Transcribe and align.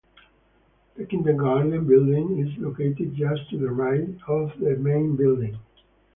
The 0.97 1.05
kindergarten 1.05 1.85
building 1.85 2.39
is 2.39 2.57
located 2.57 3.13
just 3.13 3.47
to 3.51 3.59
the 3.59 3.69
right 3.69 4.09
of 4.27 4.51
the 4.59 4.75
main 4.75 5.15
building. 5.15 5.59